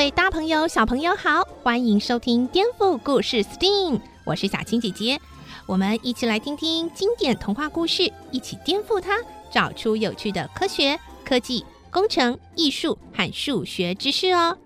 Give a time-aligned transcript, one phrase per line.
[0.00, 5.20] 位大朋友、小朋友好，欢迎收听《颠覆故事 STEAM》，我是小青姐姐。
[5.66, 9.18] 我们一起来听听经典童话故事，一起颠覆它，
[9.52, 14.56] 找出有趣的科学、科技、工程、艺术和数学知识哦。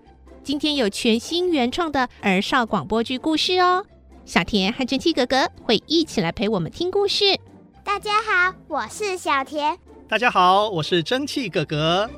[0.41, 3.85] 今天有全新原创的儿少广播剧故事哦。
[4.23, 7.37] 小田和蒸汽哥哥会一起来陪我们听故事。
[7.83, 9.77] 大家好，我是小田。
[10.07, 12.09] 大家好，我是蒸汽哥哥。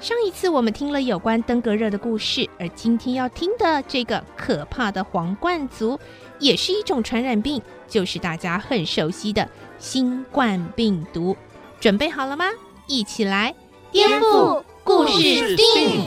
[0.00, 6.00] 上一次我们听了有关登革热的故事，而今天要听的这个可怕的皇冠族，
[6.38, 9.46] 也是一种传染病，就是大家很熟悉的
[9.78, 11.36] 新冠病毒。
[11.78, 12.46] 准备好了吗？
[12.86, 13.54] 一起来
[13.92, 16.06] 颠覆故事 STEAM。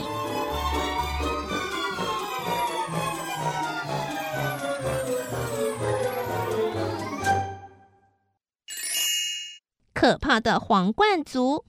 [9.94, 11.64] 可怕的皇冠族。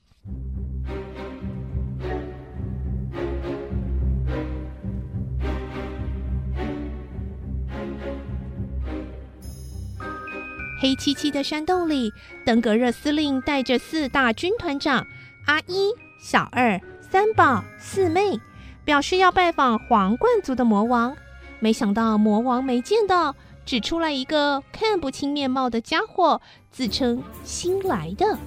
[10.77, 12.13] 黑漆漆的山洞里，
[12.45, 15.07] 登革热司令带着四大军团长
[15.45, 18.39] 阿一、小二、三宝、四妹，
[18.83, 21.15] 表示要拜访皇冠族的魔王。
[21.59, 23.33] 没想到魔王没见到，
[23.65, 28.37] 只出来一个看不清面貌的家伙，自称新来的。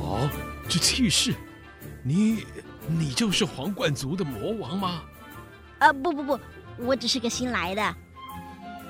[0.00, 0.28] 哦，
[0.68, 1.34] 这气势，
[2.02, 2.44] 你
[2.86, 5.02] 你就是皇冠族的魔王吗？
[5.82, 6.38] 啊不不不，
[6.78, 7.96] 我只是个新来的。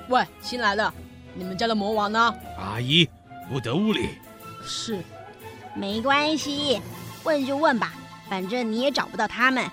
[0.09, 0.93] 喂，新来的，
[1.33, 2.35] 你们家的魔王呢？
[2.55, 3.09] 阿姨，
[3.49, 4.09] 不得无礼。
[4.63, 5.03] 是，
[5.75, 6.79] 没关系，
[7.23, 7.93] 问就问吧，
[8.29, 9.67] 反正你也找不到他们。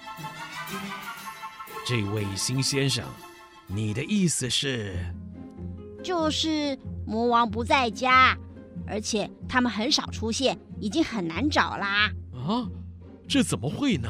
[1.85, 3.05] 这位新先生，
[3.67, 4.97] 你的意思是？
[6.03, 8.35] 就是魔王不在家，
[8.87, 12.11] 而且他们很少出现，已经很难找啦。
[12.33, 12.67] 啊，
[13.29, 14.09] 这怎么会呢？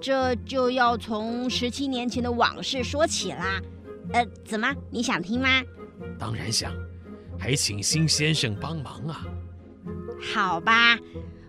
[0.00, 3.60] 这就要从十七年前的往事说起啦。
[4.12, 5.62] 呃，怎么你想听吗？
[6.18, 6.72] 当然想，
[7.38, 9.24] 还请新先生帮忙啊。
[10.34, 10.98] 好吧，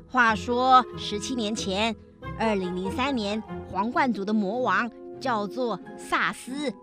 [0.09, 1.95] 话说十七年前，
[2.38, 4.89] 二零零三年，皇冠族的魔王
[5.19, 6.73] 叫做萨斯，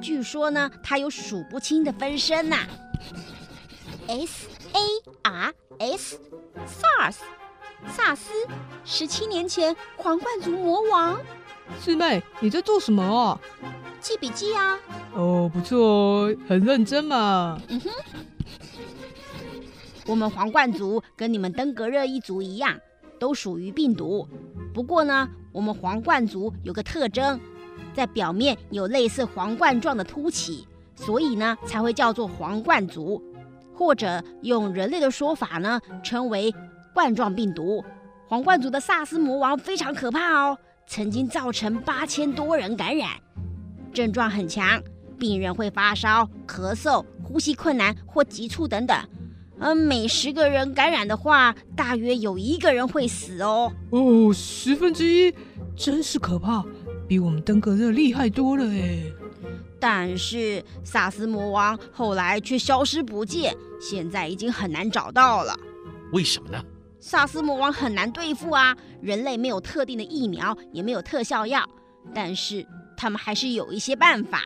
[0.00, 2.68] 据说呢，他有数不清的分身呐、啊。
[4.08, 4.80] S A
[5.22, 7.16] R S，SARS。
[7.88, 8.30] 萨斯，
[8.84, 11.18] 十七年前皇冠族魔王。
[11.80, 13.40] 四妹，你在做什么啊？
[14.00, 14.78] 记笔记啊。
[15.14, 17.60] 哦，不错哦，很认真嘛。
[17.68, 17.90] 嗯哼。
[20.06, 22.78] 我们皇冠族跟你们登革热一族一样，
[23.18, 24.28] 都属于病毒。
[24.72, 27.40] 不过呢，我们皇冠族有个特征，
[27.92, 33.20] 在表面有类似皇冠状的凸起，所以呢才会叫做皇冠族，
[33.74, 36.54] 或者用人类的说法呢，称为。
[36.96, 37.84] 冠状病毒，
[38.26, 43.10] 皇冠族的萨斯魔王非常可怕哦，曾经造成八千多人感染，
[43.92, 44.82] 症状很强，
[45.18, 48.96] 病人会发烧、咳嗽、呼吸困难或急促等等。
[49.58, 53.70] 嗯，每十个人感染的话，大约有一个人会死哦。
[53.90, 55.34] 哦，十分之一，
[55.76, 56.64] 真是可怕，
[57.06, 59.02] 比我们登革热厉害多了哎。
[59.78, 65.54] 但是萨斯魔王后来却消失不见，现在已经很难找到了。
[66.12, 66.58] 为什么呢？
[67.08, 68.76] 萨斯魔王很难对付啊！
[69.00, 71.64] 人类没有特定的疫苗，也没有特效药，
[72.12, 74.42] 但是他们还是有一些办法。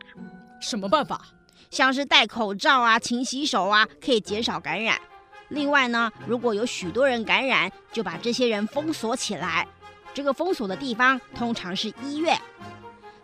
[0.61, 1.23] 什么办法？
[1.71, 5.01] 像是戴口罩啊、勤洗手啊，可以减少感染。
[5.49, 9.67] 另外呢，如果有许多人感染，就把这些人封锁起来。
[10.13, 12.39] 这个封锁的地方通常是医院。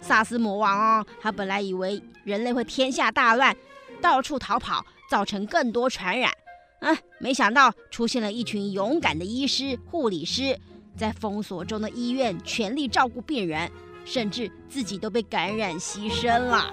[0.00, 3.54] 萨斯魔王哦，他本来以为人类会天下大乱，
[4.00, 6.32] 到处逃跑，造成更多传染。
[6.80, 6.96] 啊！
[7.18, 10.58] 没想到出现了一群勇敢的医师、护理师，
[10.96, 13.70] 在封锁中的医院全力照顾病人，
[14.04, 16.72] 甚至自己都被感染牺牲了。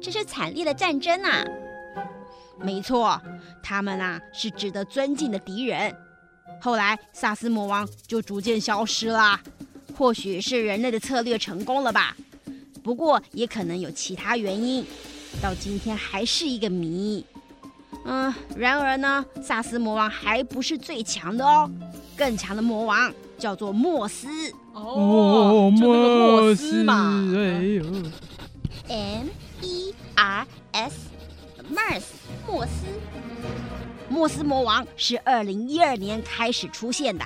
[0.00, 1.44] 这是惨烈的战争啊！
[2.62, 3.20] 没错，
[3.62, 5.94] 他们啊是值得尊敬的敌人。
[6.60, 9.40] 后来萨斯魔王就逐渐消失了，
[9.96, 12.14] 或许是人类的策略成功了吧？
[12.82, 14.84] 不过也可能有其他原因，
[15.42, 17.24] 到今天还是一个谜。
[18.04, 21.70] 嗯，然而呢，萨斯魔王还不是最强的哦，
[22.16, 24.28] 更强的魔王叫做莫斯。
[24.72, 27.32] 哦，就那个莫斯嘛。
[27.34, 27.84] 哎呦
[28.88, 29.26] ，M
[29.60, 32.04] E R S，Mars，
[32.46, 32.86] 莫斯。
[34.08, 37.24] 莫斯魔王是二零一二年开始出现的，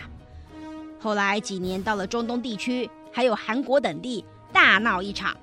[1.01, 5.35] 后来几年到了中东地区，还有韩国等地大闹一场，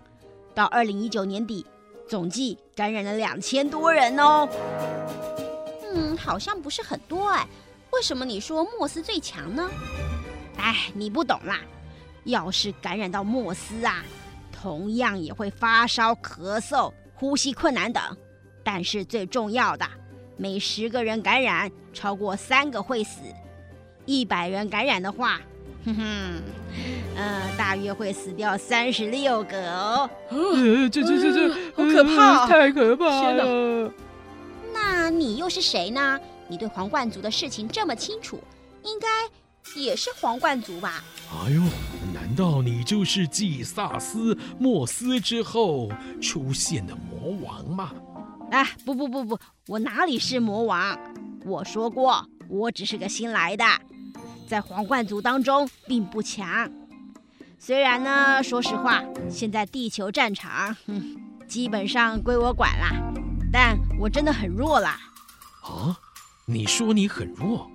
[0.53, 1.65] 到二零一九年底，
[2.07, 4.47] 总计感染了两千多人哦。
[5.93, 7.47] 嗯，好像不是很多哎，
[7.91, 9.69] 为什么你说莫斯最强呢？
[10.57, 11.59] 哎，你不懂啦，
[12.25, 14.03] 要是感染到莫斯啊，
[14.51, 18.01] 同样也会发烧、咳嗽、呼吸困难等，
[18.63, 19.85] 但是最重要的。
[20.37, 23.21] 每十个人感染，超过三个会死；
[24.05, 25.39] 一百人感染的话，
[25.85, 26.41] 哼哼，
[27.15, 30.09] 呃，大约会死掉三十六个哦。
[30.91, 33.91] 这这这这，好可怕，太可怕了！
[34.93, 36.19] 那你又是谁呢？
[36.49, 38.43] 你对皇冠族的事情这么清楚，
[38.83, 39.07] 应该
[39.79, 41.01] 也是皇冠族吧？
[41.31, 41.61] 哎呦，
[42.13, 45.89] 难道你就是继萨斯、莫斯之后
[46.21, 47.93] 出现的魔王吗？
[48.51, 50.99] 哎，不不不不，我哪里是魔王？
[51.45, 53.63] 我说过，我只是个新来的，
[54.45, 56.69] 在皇冠族当中并不强。
[57.57, 61.15] 虽然呢，说实话，现在地球战场，哼，
[61.47, 62.91] 基本上归我管啦，
[63.53, 64.99] 但我真的很弱啦。
[65.61, 65.95] 啊？
[66.47, 67.69] 你说你很弱？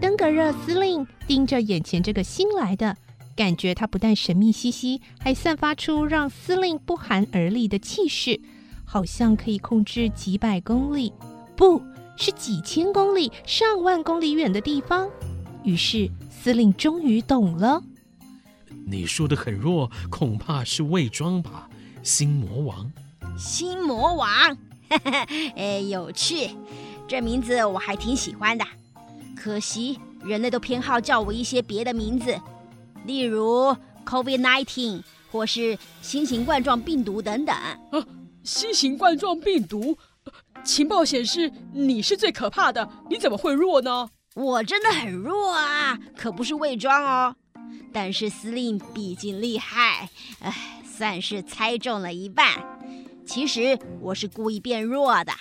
[0.00, 2.96] 登革热司令盯着眼前这个新来的，
[3.36, 8.40] 感觉他不但神秘兮兮，还散发出让司令不寒而栗的气势。
[8.86, 11.12] 好像可以控制几百公里，
[11.54, 11.82] 不
[12.16, 15.10] 是几千公里、上万公里远的地方。
[15.64, 17.82] 于是司令终于懂了。
[18.86, 21.68] 你说的很弱，恐怕是伪装吧？
[22.02, 22.90] 新魔王，
[23.38, 24.28] 新魔王，
[25.56, 26.50] 哎，有趣，
[27.06, 28.64] 这名字我还挺喜欢的。
[29.36, 32.38] 可惜人类都偏好叫我一些别的名字，
[33.04, 37.54] 例如 COVID-19 或是新型冠状病毒等等。
[37.54, 37.78] 啊
[38.42, 39.98] 新型冠状病毒，
[40.64, 44.08] 情报显示你是最可怕的，你怎么会弱呢？
[44.34, 47.34] 我真的很弱啊，可不是伪装哦。
[47.92, 50.08] 但是司令毕竟厉害，
[50.38, 52.75] 哎，算是猜中了一半。
[53.26, 55.32] 其实我是故意变弱的，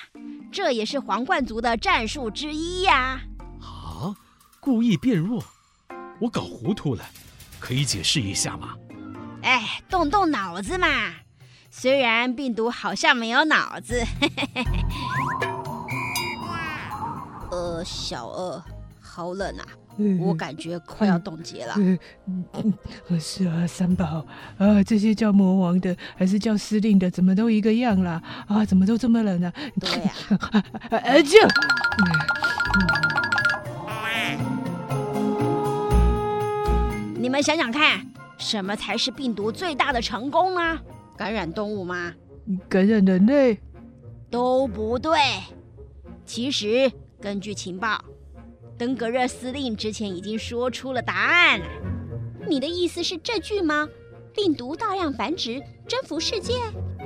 [0.52, 3.22] 这也是皇冠族的战术之一呀。
[3.62, 4.16] 啊，
[4.60, 5.44] 故意变弱？
[6.20, 7.06] 我搞糊涂了，
[7.60, 8.76] 可以解释一下吗？
[9.44, 10.88] 哎，动动脑子嘛。
[11.70, 14.02] 虽然病毒好像没有脑子，
[17.52, 18.64] 呃，小二，
[19.02, 19.66] 好冷啊，
[20.20, 21.74] 我感觉快要冻结了。
[21.78, 21.98] 嗯
[22.28, 22.46] 嗯
[23.10, 24.26] 嗯、是啊，三宝
[24.58, 28.22] 啊，这些叫魔王的还是叫司令的，怎么都一个样啦？
[28.48, 29.54] 啊，怎么都这么冷呢、啊？
[29.80, 30.12] 对呀、
[30.52, 30.64] 啊，
[31.04, 31.38] 哎这、
[36.78, 38.06] 嗯，你们想想看，
[38.38, 40.80] 什么才是病毒最大的成功呢？
[41.18, 42.14] 感染动物吗？
[42.68, 43.58] 感染人类？
[44.30, 45.18] 都不对。
[46.26, 46.92] 其实
[47.22, 48.04] 根据情报，
[48.78, 51.62] 登革热司令之前已经说出了答案。
[52.48, 53.88] 你的意思是这句吗？
[54.34, 56.54] 病毒大量繁殖，征服世界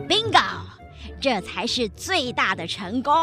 [0.08, 0.62] ？Bingo！
[1.22, 3.14] 这才是最大的成功。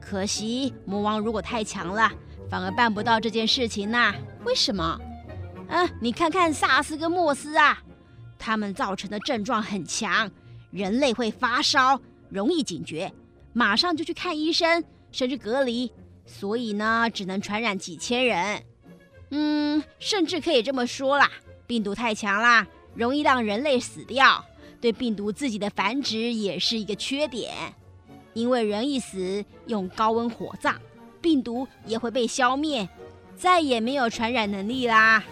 [0.00, 2.10] 可惜魔王如果太强了，
[2.48, 4.14] 反而办不到这件事情呢。
[4.44, 4.98] 为什么？
[5.68, 7.82] 啊，你看看萨斯跟莫斯啊。
[8.38, 10.30] 他们造成的症状很强，
[10.70, 13.12] 人类会发烧，容易警觉，
[13.52, 15.92] 马上就去看医生，甚至隔离。
[16.26, 18.62] 所以呢，只能传染几千人。
[19.30, 21.30] 嗯，甚至可以这么说啦，
[21.66, 24.44] 病毒太强啦，容易让人类死掉，
[24.80, 27.52] 对病毒自己的繁殖也是一个缺点。
[28.32, 30.76] 因为人一死，用高温火葬，
[31.20, 32.88] 病毒也会被消灭，
[33.36, 35.22] 再也没有传染能力啦。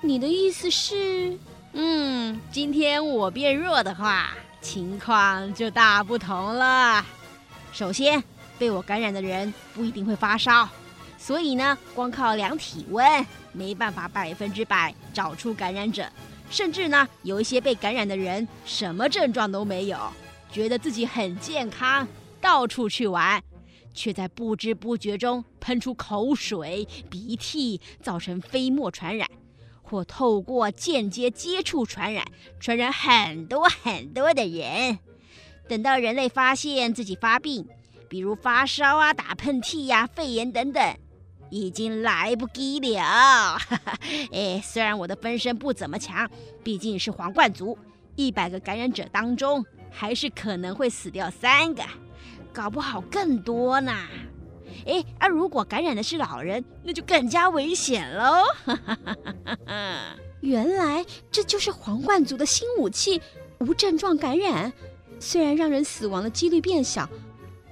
[0.00, 1.38] 你的意思是，
[1.72, 4.30] 嗯，今天我变弱的话，
[4.60, 7.04] 情况就大不同了。
[7.74, 8.22] 首先，
[8.56, 10.68] 被我感染的人不一定会发烧，
[11.18, 16.08] 所以呢，光靠量体温没办法百分之百找出感染者。
[16.48, 19.98] 甚至呢，有一些被感染的人什么症状都没有，
[20.52, 22.06] 觉得自己很健康，
[22.40, 23.42] 到处去玩，
[23.92, 29.28] 却在不知不觉中喷出口水、鼻涕，造成飞沫传染。
[29.82, 32.24] 或透过间接接触传染，
[32.60, 35.00] 传染很多很多的人。
[35.68, 37.66] 等到人类发现自己发病，
[38.08, 40.96] 比如发烧啊、打喷嚏呀、肺炎等等，
[41.50, 43.56] 已经来不及了。
[44.32, 46.30] 哎，虽然我的分身不怎么强，
[46.62, 47.78] 毕竟是皇冠族，
[48.16, 51.82] 一百个感染者当中还是可能会死掉三个，
[52.52, 53.92] 搞不好更多呢。
[54.86, 58.44] 哎，而、啊、如果感染的是老人，那就更加危险喽。
[60.40, 63.22] 原来这就是皇冠族的新武器——
[63.60, 64.70] 无症状感染。
[65.24, 67.08] 虽然让人死亡的几率变小，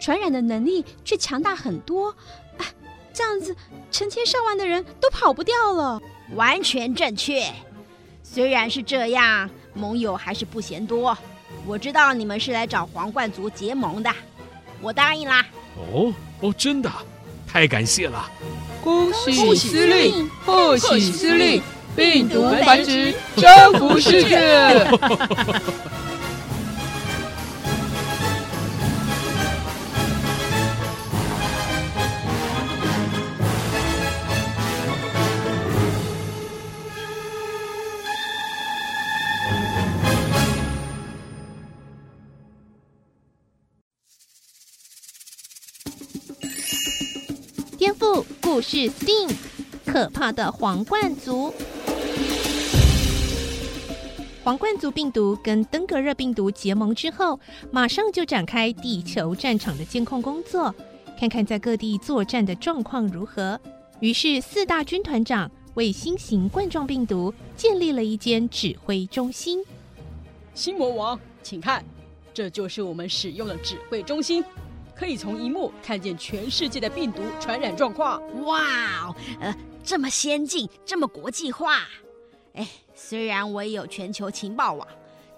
[0.01, 2.17] 传染的能力却强大很多。
[2.57, 2.65] 哎，
[3.13, 3.55] 这样子，
[3.91, 6.01] 成千上万的人都跑不掉了。
[6.35, 7.45] 完全正确。
[8.23, 11.17] 虽然是这样，盟友还是不嫌多。
[11.67, 14.11] 我知道你们是来找皇冠族结盟的，
[14.81, 15.45] 我答应啦。
[15.77, 16.91] 哦哦，真的，
[17.47, 18.31] 太感谢了！
[18.83, 21.63] 恭喜司令，贺喜司令，
[21.95, 24.89] 病毒繁殖，征服世界。
[48.73, 49.37] 覆故事 STEAM，
[49.85, 51.53] 可怕的皇冠族。
[54.43, 57.39] 皇冠族病毒跟登革热病毒结盟之后，
[57.71, 60.75] 马上就展开地球战场的监控工作，
[61.21, 63.61] 看看在各地作战的状况如何。
[64.01, 69.63] 于是四大军团长为新型冠状病毒建立了一间指挥中心。
[70.55, 71.85] 新魔王，请看，
[72.33, 74.43] 这就是我们使用的指挥中心。
[75.03, 78.23] 可以从荧幕看见全世界的病毒传染状况。
[78.45, 81.81] 哇，呃，这么先进，这么国际化。
[82.55, 84.87] 哎，虽然我也有全球情报网，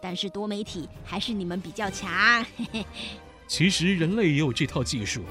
[0.03, 2.45] 但是多媒体还是你们比较强。
[2.59, 2.87] 嘿嘿。
[3.47, 5.23] 其实人类也有这套技术，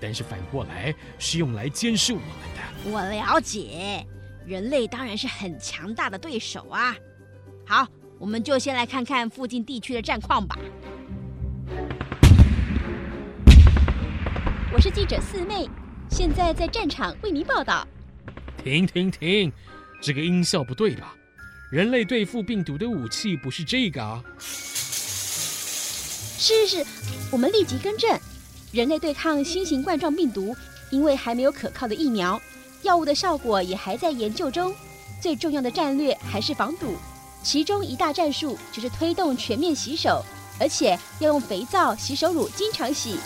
[0.00, 2.90] 但是反过来是用来监视我们的。
[2.90, 4.02] 我了解，
[4.46, 6.96] 人类当然是很强大的对手啊。
[7.66, 7.86] 好，
[8.18, 10.58] 我们就先来看看附近地区的战况吧。
[14.70, 15.66] 我是记者四妹，
[16.10, 17.88] 现在在战场为您报道。
[18.62, 19.50] 停停停，
[20.02, 21.14] 这个音效不对吧？
[21.72, 24.22] 人类对付病毒的武器不是这个啊！
[26.38, 26.84] 是是，
[27.30, 28.20] 我们立即更正。
[28.70, 30.54] 人类对抗新型冠状病毒，
[30.90, 32.38] 因为还没有可靠的疫苗，
[32.82, 34.74] 药物的效果也还在研究中。
[35.18, 36.94] 最重要的战略还是防堵，
[37.42, 40.22] 其中一大战术就是推动全面洗手，
[40.60, 43.18] 而且要用肥皂、洗手乳经常洗。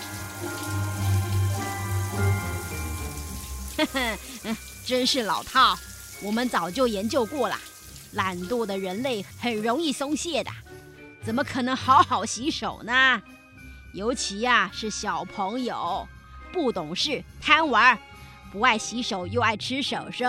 [3.78, 5.76] 哼哼，真是老套，
[6.22, 7.56] 我们早就研究过了。
[8.12, 10.50] 懒惰的人类很容易松懈的，
[11.24, 13.22] 怎么可能好好洗手呢？
[13.94, 16.06] 尤其呀、啊，是小朋友，
[16.52, 17.98] 不懂事、贪玩，
[18.50, 20.26] 不爱洗手又爱吃手手，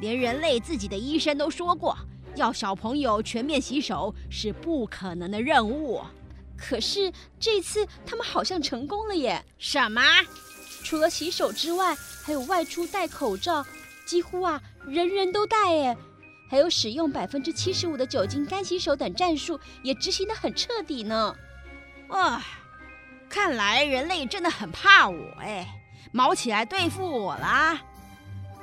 [0.00, 1.96] 连人类自己的医生都说过，
[2.36, 6.00] 要小朋友全面洗手是不可能的任务。
[6.56, 9.44] 可是这次他们好像成功了耶！
[9.58, 10.02] 什么？
[10.88, 13.62] 除了洗手之外，还有外出戴口罩，
[14.06, 15.94] 几乎啊人人都戴耶。
[16.48, 21.36] 还有使用百分之七十五的酒精干洗手等战术，也执行得很彻底呢。
[22.08, 22.42] 哇，
[23.28, 25.68] 看来人类真的很怕我哎，
[26.10, 27.78] 毛起来对付我啦！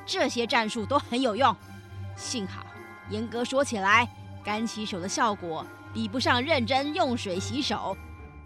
[0.04, 1.56] 这些战术都很有用，
[2.18, 2.66] 幸好
[3.12, 4.12] 严格说起来，
[4.44, 5.64] 干洗手的效果
[5.94, 7.96] 比不上认真用水洗手。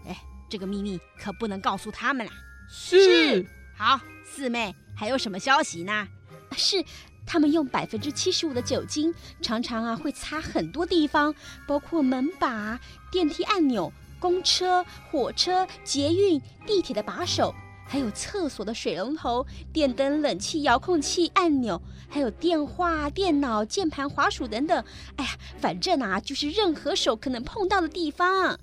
[0.06, 0.14] 哎，
[0.50, 2.32] 这个秘密可不能告诉他们啦。
[2.68, 3.42] 是。
[3.80, 6.06] 是好，四妹，还有什么消息呢？
[6.54, 6.84] 是，
[7.26, 11.34] 他们用百分之七十五的酒精，常常啊会擦很多地方，
[11.66, 12.78] 包括门把、
[13.10, 17.54] 电梯按钮、公车、火车、捷运、地铁的把手，
[17.86, 24.84] 还有厕所的水龙头、电灯、冷气遥控器按钮，还有电话、电脑、键盘、滑鼠等等。
[25.16, 28.60] 哎呀，反正啊，就是任何手可能碰到的地方。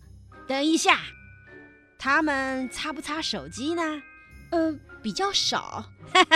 [0.47, 0.99] 等一下，
[1.97, 3.81] 他们擦不擦手机呢？
[4.49, 4.73] 呃，
[5.07, 5.85] 比较少。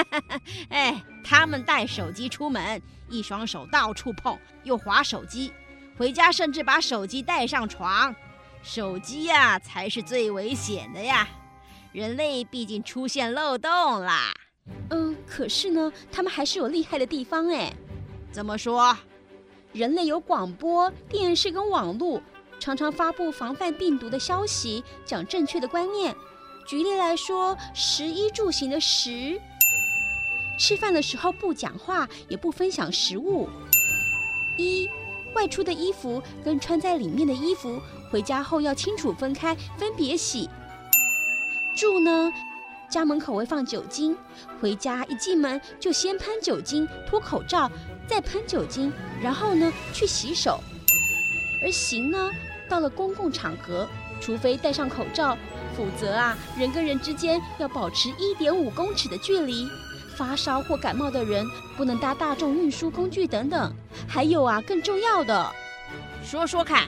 [0.71, 5.51] 哎，他们带手机出门，一双手到处碰，又划手机，
[5.97, 8.15] 回家甚至把手机带上床。
[8.63, 11.27] 手机呀，才是最危险的呀！
[11.91, 14.33] 人类毕竟出现漏洞啦。
[14.89, 17.73] 嗯，可是呢，他们还是有厉害的地方哎。
[18.31, 18.97] 怎么说？
[19.73, 22.21] 人类有广播电视跟网络，
[22.57, 26.15] 常常发布防范病毒的消息，讲正确的观念。
[26.71, 29.41] 举例来说，食衣住行的食，
[30.57, 33.49] 吃饭的时候不讲话，也不分享食物。
[34.55, 34.89] 衣，
[35.33, 40.49] 外出的衣服跟穿在里面的衣服，回家后要清楚分开，分别洗。
[41.75, 42.31] 住呢，
[42.89, 44.15] 家门口会放酒精，
[44.61, 47.69] 回家一进门就先喷酒精，脱口罩，
[48.07, 50.57] 再喷酒精，然后呢去洗手。
[51.61, 52.31] 而行呢，
[52.69, 53.85] 到了公共场合。
[54.21, 55.35] 除非戴上口罩，
[55.75, 59.67] 否则啊，人跟人之间要保持一点五公尺的距离。
[60.15, 61.43] 发烧或感冒的人
[61.75, 63.73] 不能搭大众运输工具等等。
[64.07, 65.51] 还有啊，更重要的，
[66.23, 66.87] 说说看，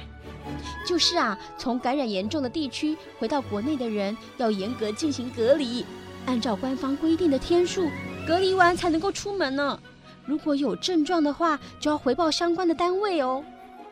[0.86, 5.84] 就是啊，从感染严重的地区回到国内的人要严格进行隔离，
[6.28, 7.90] 按照官方规定的天数
[8.28, 9.80] 隔离完才能够出门呢。
[10.25, 13.44] 如果有症状的话，就要回报相关的单位哦。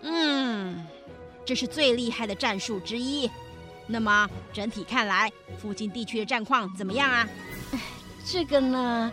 [0.04, 0.86] 嗯，
[1.46, 3.30] 这是最厉害的战术之一。
[3.88, 7.28] 那么整体看来，附近地区的战况怎么样啊？
[8.26, 9.12] 这个呢，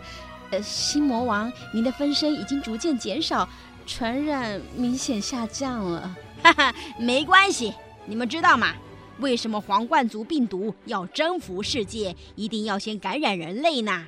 [0.51, 3.47] 呃，新魔王，您的分身已经逐渐减少，
[3.85, 6.15] 传染明显下降了。
[6.43, 7.73] 哈哈，没关系。
[8.05, 8.73] 你们知道吗？
[9.19, 14.05] 为什么皇冠族病毒要征服世界，一定要先感染人类呢？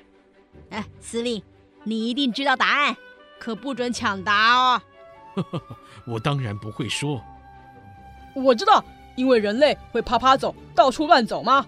[0.69, 1.43] 哎，司令，
[1.83, 2.95] 你一定知道答案，
[3.37, 4.81] 可不准抢答哦。
[6.07, 7.21] 我当然不会说。
[8.33, 8.83] 我知道，
[9.15, 11.65] 因为人类会趴趴走，到处乱走吗？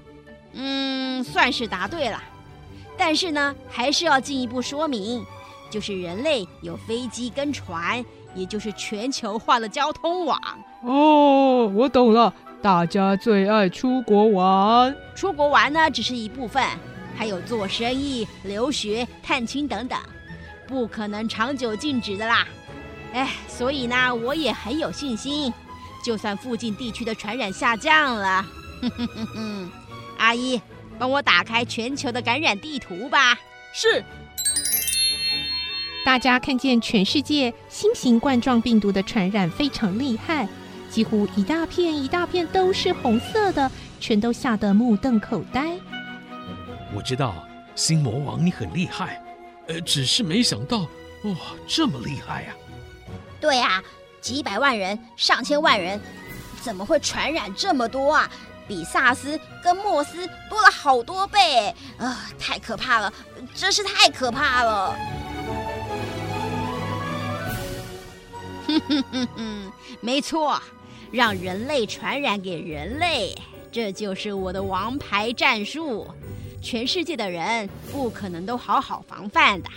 [0.54, 2.22] 嗯，算是答对了。
[2.98, 5.26] 但是呢，还是要进一步说明，
[5.70, 8.04] 就是人类有飞机跟船，
[8.36, 10.40] 也就是全球化的交通网。
[10.84, 14.96] 哦，我懂了，大家最爱出国玩。
[15.16, 16.64] 出国玩呢，只是一部分，
[17.16, 19.98] 还有做生意、留学、探亲等等，
[20.68, 22.48] 不可能长久禁止的啦。
[23.12, 25.52] 哎，所以呢，我也很有信心，
[26.04, 28.46] 就算附近地区的传染下降了，
[28.82, 29.72] 哼哼哼哼，
[30.18, 30.62] 阿姨。
[31.00, 33.36] 帮我打开全球的感染地图吧。
[33.74, 34.04] 是。
[36.06, 40.48] 大家看见全世界新型冠状病毒的传染非常厉害，
[40.92, 45.76] 几乎一大片一大片都是红色的，全都吓得目瞪口呆。
[46.94, 47.44] 我知道
[47.74, 49.20] 新魔王你很厉害，
[49.68, 50.82] 呃，只是没想到
[51.24, 51.36] 哇，
[51.68, 52.54] 这么厉害呀！
[53.42, 53.82] 对啊，
[54.24, 56.00] 几百万人、上千万人，
[56.62, 58.32] 怎么会传染这么多啊？
[58.66, 63.14] 比萨斯跟莫斯多了好多倍，啊、太可怕了，
[63.54, 64.98] 真是太可怕了！
[68.66, 70.58] 哼哼哼哼，没错，
[71.12, 73.38] 让人类传染给人类，
[73.70, 76.08] 这就是我的王牌战术。
[76.62, 79.70] 全世界的人不可能都好好防范的，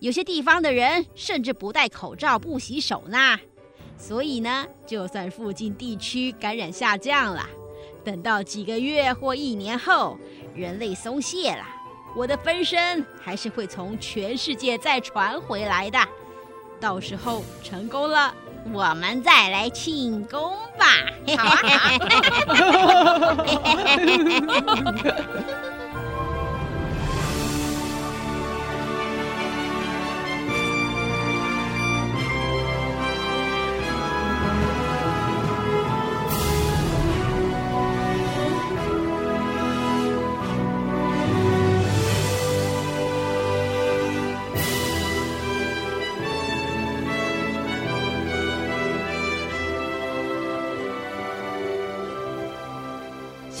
[0.00, 3.38] 有些地方的人甚至不戴口罩、不洗手呢。
[4.02, 7.46] 所以呢，就算附近地区感染下降了。
[8.04, 10.18] 等到几个月或一年后，
[10.56, 11.64] 人类松懈了，
[12.16, 16.00] 我的分身还是会从全世界再传回来的。
[16.80, 18.34] 到时候成功了，
[18.72, 21.06] 我们再来庆功吧！
[21.38, 21.92] 好啊，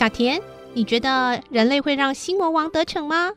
[0.02, 0.42] 小田，
[0.74, 3.30] 你觉得人类会让新魔王得逞吗？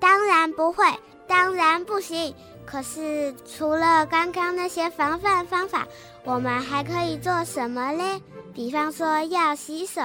[0.00, 0.84] 当然不会，
[1.28, 2.34] 当然不行。
[2.66, 5.86] 可是除了刚刚那些防范方法，
[6.24, 8.20] 我们还可以做什么嘞？
[8.52, 10.02] 比方说要洗手，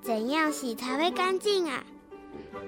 [0.00, 1.82] 怎样洗才会干净啊？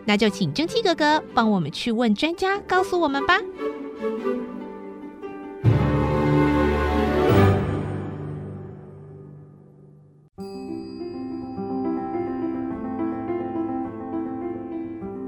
[0.04, 3.38] 那就请蒸汽哥哥帮我们去问专家，告诉我们吧。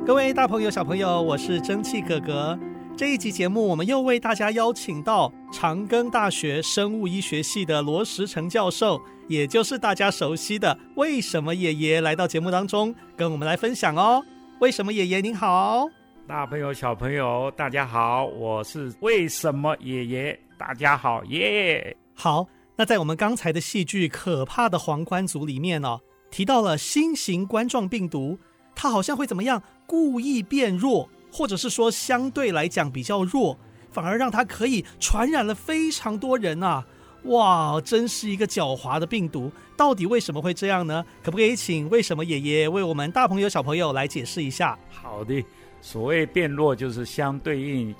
[0.09, 2.59] 各位大朋友、小朋友，我是蒸汽哥哥。
[2.97, 14.25] 这一集节目，我们又为大家邀请到长庚大学生物医学系的罗时成教授，也就是大家熟悉的“为什么爷爷”来到节目当中，跟我们来分享哦。
[14.61, 15.87] 为什么爷爷您好？
[16.27, 21.94] 大朋友、小朋友，大家好，我是为什么爷爷，大家好耶。
[22.14, 28.38] 好，那在我们刚才的戏剧《可怕的皇冠族》里面哦，提到了新型冠状病毒。
[28.81, 29.61] 它好像会怎么样？
[29.88, 33.57] 故意变弱，或者是说相对来讲比较弱，
[33.90, 36.87] 反而让它可以传染了非常多人啊！
[37.22, 39.51] 哇，真是一个狡猾的病毒。
[39.79, 41.03] 到底为什么会这样呢？
[41.22, 44.79] 可不可以请为什么爷爷为我们大朋友小朋友来解释一下？
[44.90, 45.42] 好的，
[45.81, 47.94] 所谓变弱就是相对应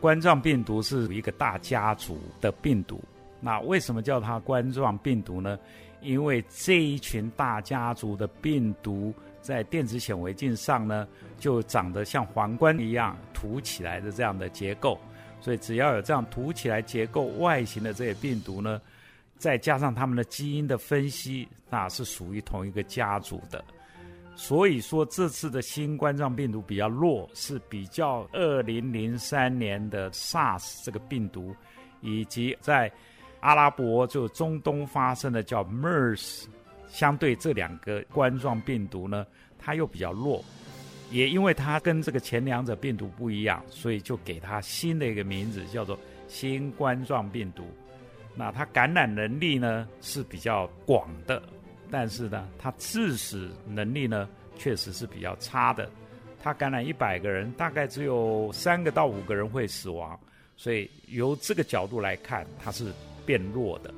[0.00, 3.00] 冠状病毒是一个大家族的病毒。
[3.38, 5.56] 那为什么叫它冠状病毒呢？
[6.02, 9.14] 因为这一群大家族的病毒。
[9.40, 11.06] 在电子显微镜上呢，
[11.38, 14.98] 就长得像皇冠一样凸起来的这样的结构，
[15.40, 18.80] 所以只要有这样凸起来结构外形的这些病毒呢，
[19.36, 23.64] 再加上他们的基因的分析，那是属于同一个家族的。
[24.34, 31.52] 所以说，这次的新冠状病毒比较弱，是比较二零零三年的 SARS 这个病毒，
[32.00, 32.88] 以及在
[33.40, 36.44] 阿拉伯就中东发生的叫 MERS，
[36.88, 39.26] 相对这两个冠状病毒呢，
[39.58, 40.44] 它又比较弱。
[41.10, 47.64] 也因为它跟这个前两者病毒不一样，所以就给它新的一个名字，叫做新冠状病毒。
[48.34, 51.42] 那它感染能力呢是比较广的。
[51.90, 55.88] 但是呢，它致死能力呢，确实是比较差的。
[56.42, 60.18] 它感染一百个人，大概只有三个到五个人会死亡。
[60.58, 62.92] 所以由这个角度来看，它是
[63.24, 63.94] 变弱的。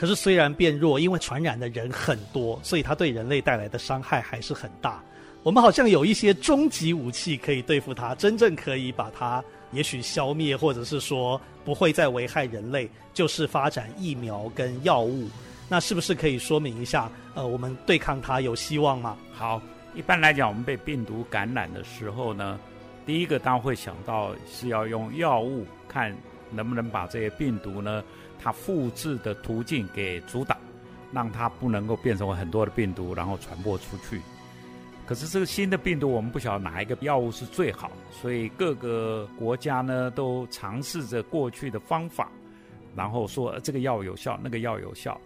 [0.00, 4.98] 可是虽然变弱，因为传染的人很多，所以它对人类带来的伤害还是很大。
[5.42, 15.28] 我们好像有一些终极武器可以对付它，真正可以把它也许消灭，或者是说不会再危害人类，就是发展疫苗跟药物。
[15.68, 17.12] 那是不是可以说明一下？
[17.34, 19.18] 呃，我们对抗它有希望吗？
[19.34, 19.60] 好，
[19.94, 22.58] 一般来讲，我们被病毒感染的时候呢，
[23.04, 26.16] 第一个当然会想到是要用药物，看
[26.52, 28.02] 能不能把这些病毒呢，
[28.38, 30.56] 它复制的途径给阻挡，
[31.12, 34.20] 让它不能够变成很多的病毒，然后传播出去。
[35.06, 42.30] 可是这个新的病毒，我们不晓得哪一个药物是最好，所以各个国家呢都尝试着过去的方法，
[42.94, 45.20] 然后说这个药有效，那个药有效。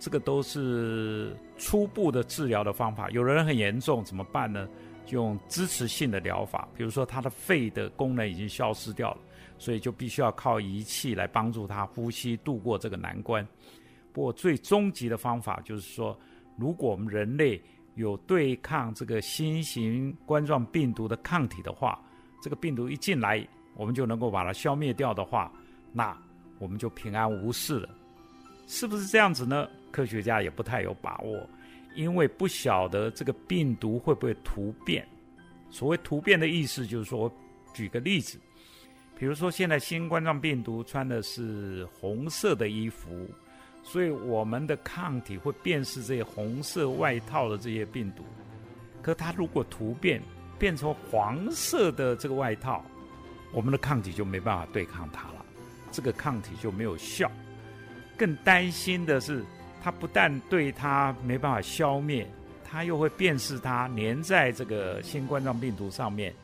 [0.00, 3.08] 这个都是初步的治疗的方法。
[3.10, 4.68] 有的人很严重怎么办呢？
[5.06, 9.18] 就用支持性的疗法，比如说他的肺的功能已经消失掉了，
[9.58, 13.46] 所以就必须要靠仪器来帮助他呼吸度过这个难关。
[14.12, 16.18] 不过最终极的方法就是说，
[16.56, 17.60] 如果我们人类
[17.94, 22.00] 有对抗这个新型冠状病毒的抗体的话，
[22.42, 25.50] 这个病毒一进来，我们就能够把它消灭掉的话，
[25.92, 26.16] 那
[26.58, 27.88] 我们就平安无事了。
[28.66, 29.68] 是不是这样子呢？
[29.90, 31.48] 科学家也不太有把握，
[31.94, 35.06] 因为不晓得这个病毒会不会突变。
[35.70, 37.32] 所谓突变的意思就是说，
[37.72, 38.38] 举个例子，
[39.16, 43.28] 比如说现在新冠状病毒穿的是红色的衣服，
[43.82, 48.24] 所以我们的抗体会辨识这些红色外套的这些病毒。
[49.00, 50.20] 可它如果突变
[50.58, 52.84] 变成黄色的这个外套，
[53.52, 55.44] 我们的抗体就没办法对抗它了，
[55.92, 57.30] 这个抗体就没有效。
[58.16, 59.44] 更担心的是，
[59.82, 62.26] 它不但对它没办法消灭，
[62.64, 66.34] 它又会辨识它粘在这个新冠状病毒上面，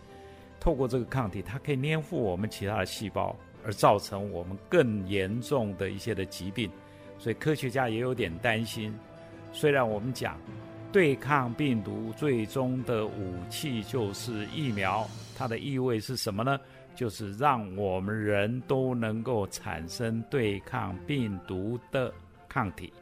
[0.60, 6.70] 透过这个抗体，它可以黏附我们其他的细胞，而造成我们更严重的一些的疾病。
[7.18, 8.94] 所以科学家也有点担心。
[9.52, 10.38] 虽然我们讲
[10.92, 16.60] 对抗病毒最终的武器就是疫苗，它的意味是什么呢？
[16.96, 22.12] 就是让我们人都能够产生对抗病毒的
[22.48, 22.92] 抗体，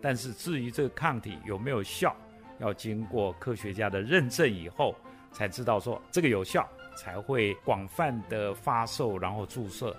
[0.00, 2.14] 但是至于这个抗体有没有效，
[2.60, 4.94] 要经过科学家的认证以后，
[5.32, 9.96] 才知道说这个有效，才会广泛的发售，然后注射，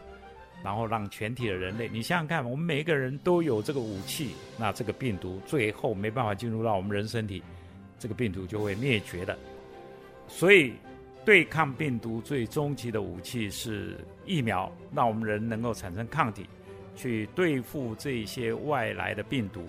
[0.64, 7.42] 然后让全体的人类，你想想看，我们每一个人都有这个武器，那这个病毒最后没办法进入到我们人身体，
[8.00, 9.38] 这个病毒就会灭绝的，
[10.28, 10.74] 所以。
[11.26, 16.48] 对抗病毒最终极的武器是疫苗，让我们人能够产生抗体，
[16.96, 19.66] 去对付这些外来的病毒。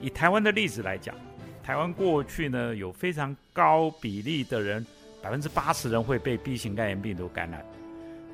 [0.00, 1.14] 以台湾的例子来讲，
[1.62, 4.84] 台湾过去呢有非常高比例的人，
[5.22, 7.64] 百分之八十人会被 B 型肝炎病毒感染，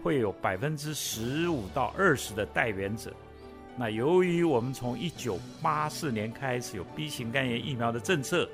[0.03, 3.12] 会有百分之十五到二十的带原者。
[3.77, 8.48] 那由于我们从一九八四年开始有 B 型肝炎疫苗的政策。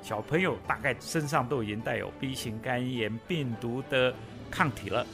[0.00, 4.14] 小朋友大概身上都已经带有 B 型肝炎病毒的
[4.50, 5.06] 抗体了，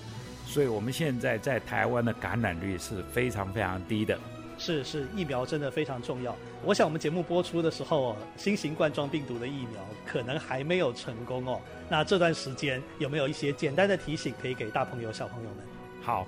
[0.47, 4.19] 所以我们现在在台湾的感染率是非常非常低的。
[4.59, 6.37] 是是，疫苗真的非常重要。
[6.63, 11.59] 我想我们节目播出的时候，新型冠状病毒的疫苗可能还没有成功哦。
[11.89, 15.59] 那这段时间有没有一些简单的提醒可以给大朋友小朋友们？
[16.03, 16.27] 好，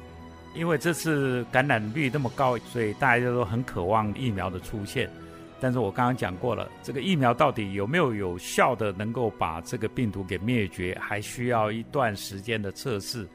[0.55, 5.09] 因为这次感染率那么高，所以大家都很渴望疫苗的出现。
[5.61, 13.29] 但是我刚刚讲过了，这个疫苗到底有没有有效的能够把这个病毒给灭绝，还需要一段时间的测试。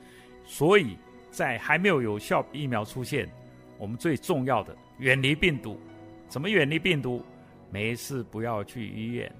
[0.46, 0.98] 所以
[1.30, 3.30] 在还没有有效疫苗出现，
[3.78, 5.80] 我们最重要的远离病毒。
[6.28, 7.24] 怎么远离病毒？
[7.70, 9.32] 没事不要去医院。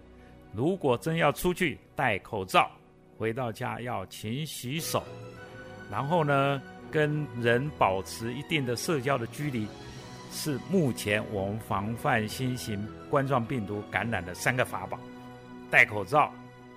[0.54, 2.70] 如果真要出去，戴口罩。
[3.18, 5.04] 回到家要勤洗手。
[5.90, 9.68] 然后呢，跟人保持一定的社交的距离。
[10.30, 15.00] 是目前我们防范新型冠状病毒感染的三个法宝：
[15.72, 16.32] 戴口罩、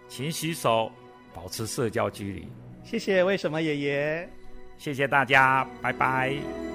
[0.09, 0.90] 勤洗手、
[1.35, 2.49] 保持社交距离。
[2.85, 4.29] 谢谢，为什么爷爷？
[4.79, 6.70] 谢谢大家，拜拜。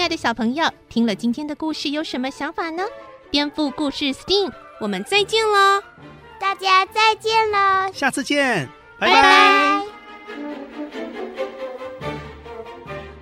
[0.00, 2.82] 爱的小朋友，听了今天的故事有什么想法呢？
[3.30, 5.82] 颠覆故事 STEAM，我们再见喽！
[6.40, 7.90] 大家再见喽！
[7.92, 8.68] 下次见，
[8.98, 9.82] 拜拜拜。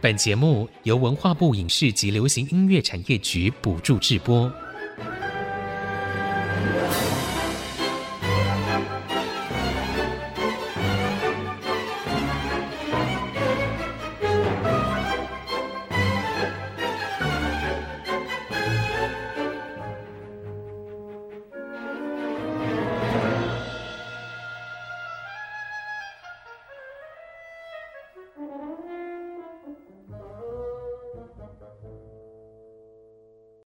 [0.00, 4.50] 本节目由文化部影视及流行音乐产业局补助制播。